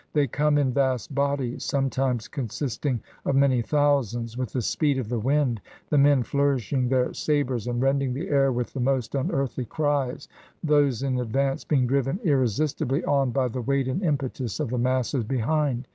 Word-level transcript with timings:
They 0.13 0.25
come 0.25 0.57
in 0.57 0.73
vast 0.73 1.13
bodies, 1.13 1.63
sometimes 1.63 2.27
consisting 2.27 3.01
of, 3.23 3.35
many 3.35 3.61
thousands, 3.61 4.35
with 4.35 4.51
the 4.51 4.63
speed 4.63 4.97
of 4.97 5.09
the 5.09 5.19
wind, 5.19 5.61
the 5.91 5.97
men 5.99 6.23
flourishing 6.23 6.89
their 6.89 7.13
sabers 7.13 7.67
and 7.67 7.79
rending 7.79 8.15
the 8.15 8.29
air 8.29 8.51
with 8.51 8.73
the 8.73 8.79
most 8.79 9.13
unearthly 9.13 9.65
cries, 9.65 10.27
those 10.63 11.03
in 11.03 11.19
advance 11.19 11.63
being 11.63 11.85
driven 11.85 12.19
irresistibly 12.23 13.05
on 13.05 13.29
by 13.29 13.47
the 13.47 13.61
weight 13.61 13.87
and 13.87 14.01
impetus 14.01 14.59
of 14.59 14.71
the 14.71 14.79
masses 14.79 15.23
behind. 15.23 15.87